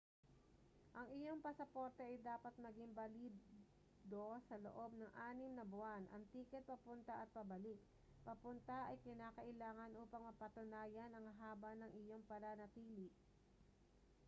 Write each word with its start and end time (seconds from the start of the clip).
ang 0.99 1.05
iyong 1.19 1.43
pasaporte 1.45 2.01
ay 2.05 2.17
dapat 2.29 2.53
maging 2.65 2.89
balido 2.99 4.25
sa 4.49 4.55
loob 4.65 4.91
ng 4.97 5.11
6 5.13 5.37
na 5.57 5.61
buwan. 5.71 6.01
ang 6.09 6.23
tiket 6.33 6.63
papunta 6.71 7.13
at 7.23 7.29
pabalik/papunta 7.37 8.79
ay 8.89 8.97
kinakailangan 9.05 9.91
upang 10.01 10.23
mapatunayan 10.29 11.11
ang 11.13 11.27
haba 11.41 11.69
ng 11.77 11.91
iyong 12.01 12.23
pananatili 12.31 13.07